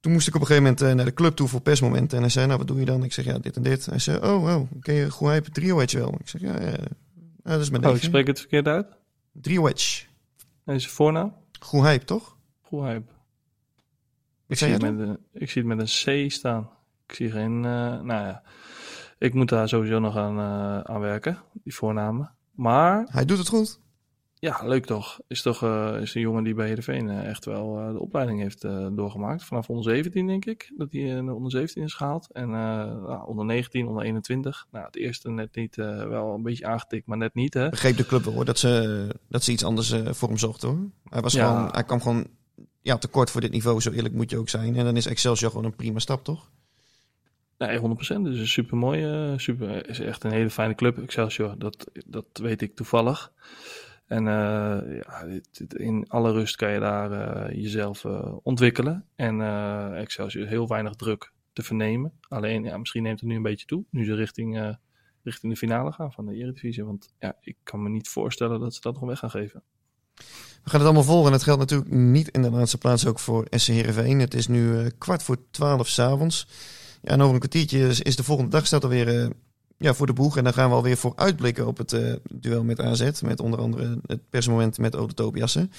[0.00, 2.12] toen moest ik op een gegeven moment eh, naar de club toe voor persmoment.
[2.12, 3.04] En hij zei, nou wat doe je dan?
[3.04, 3.86] Ik zeg, ja, dit en dit.
[3.86, 6.14] Hij zei, oh, oh, ken je Goehype Trio Wedge wel?
[6.20, 6.76] Ik zeg, ja, ja, ja,
[7.42, 8.86] dat is mijn Oh, ik spreek het verkeerd uit.
[9.40, 10.04] Trio Wedge.
[10.64, 11.34] Deze voornaam?
[11.60, 12.36] Goehype, toch?
[12.70, 13.02] Wat
[14.46, 16.70] Ik zei zie, het met een, ik zie het met een C staan.
[17.06, 17.64] Ik zie geen.
[17.64, 18.42] eh, nou ja.
[19.18, 20.38] Ik moet daar sowieso nog aan,
[20.86, 22.34] aan werken, die voornamen.
[22.54, 23.80] Maar Hij doet het goed.
[24.34, 25.20] ja, leuk toch.
[25.28, 28.60] Is toch eh, is een jongen die bij Heerenveen eh, echt wel de opleiding heeft
[28.96, 29.44] doorgemaakt.
[29.44, 32.32] Vanaf onder 17 denk ik, dat hij in de onder 17 is gehaald.
[32.32, 34.66] En nou, onder 19, onder 21.
[34.70, 37.68] Nou, het eerste net niet, wel een beetje aangetikt, maar net niet hè.
[37.68, 40.78] begreep de club wel hoor, dat ze, dat ze iets anders voor hem zochten hoor.
[41.08, 41.48] Hij, was Ja.
[41.48, 42.26] gewoon, hij kwam gewoon
[42.80, 44.76] ja, tekort voor dit niveau, zo eerlijk moet je ook zijn.
[44.76, 46.50] En dan is Excelsior gewoon een prima stap, toch?
[47.58, 47.82] Nee, 100%.
[48.22, 49.38] Dus een super mooi.
[49.38, 51.58] super, is echt een hele fijne club, Excelsior.
[51.58, 53.32] Dat, dat weet ik toevallig.
[54.06, 55.26] En eh, ja,
[55.68, 59.04] in alle rust kan je daar eh, jezelf eh, ontwikkelen.
[59.16, 62.12] En eh, Excelsior heel weinig druk te vernemen.
[62.28, 63.84] Alleen, ja, misschien neemt het nu een beetje toe.
[63.90, 64.74] Nu ze richting, eh,
[65.22, 66.84] richting de finale gaan van de Eredivisie.
[66.84, 69.62] Want ja, ik kan me niet voorstellen dat ze dat nog weg gaan geven.
[70.14, 73.18] We gaan het allemaal volgen en het geldt natuurlijk niet in de laatste plaats ook
[73.18, 74.20] voor SC Heerenveen.
[74.20, 76.48] Het is nu eh, kwart voor twaalf s'avonds.
[77.06, 79.30] Ja, en over een kwartiertje is, is de volgende dag staat alweer eh,
[79.76, 80.36] ja, voor de boeg.
[80.36, 83.20] En dan gaan we alweer vooruitblikken op het uh, duel met AZ.
[83.20, 85.72] Met onder andere het persmoment met Ode Tobiassen.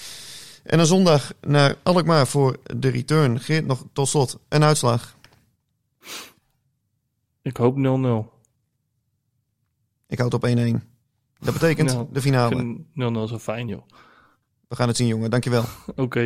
[0.63, 3.39] En dan zondag naar Alkmaar voor de return.
[3.39, 5.15] Geert, nog tot slot een uitslag.
[7.41, 7.79] Ik hoop 0-0.
[10.07, 10.51] Ik houd op 1-1.
[11.39, 12.77] Dat betekent Nou, de finale.
[12.77, 13.81] 0-0 zo fijn, joh.
[14.67, 15.29] We gaan het zien, jongen.
[15.29, 15.63] Dankjewel.
[15.95, 16.25] Oké.